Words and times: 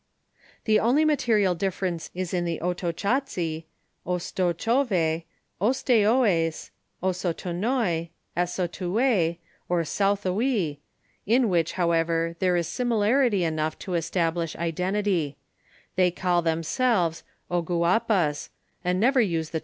♦^ 0.65 0.65
Tho 0.65 0.81
only 0.81 1.05
uinlcrial 1.05 1.55
difference 1.55 2.09
is 2.15 2.33
in 2.33 2.43
the 2.43 2.57
Atotchasi, 2.63 3.65
OtsotchiMi^, 4.07 5.25
Osotteoer, 5.61 6.69
Ossotonoy, 7.03 8.09
Assotou6, 8.35 9.37
or 9.69 9.81
Sothouis, 9.83 10.77
in 11.27 11.49
which, 11.49 11.73
however, 11.73 12.35
there 12.39 12.55
is 12.57 12.67
sinliarity 12.67 13.41
enoi'^'U 13.41 13.77
to 13.77 13.93
establish 13.93 14.55
idtMitity. 14.55 15.35
Thoy 15.95 16.09
call 16.15 16.41
themselves 16.41 17.21
Oguapas, 17.51 18.49
and 18.83 18.99
never 18.99 19.21
use 19.21 19.51
the 19.51 19.59